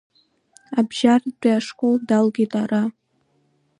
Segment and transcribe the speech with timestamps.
[0.79, 2.83] Абжьаратәи ашкол далгеит ара.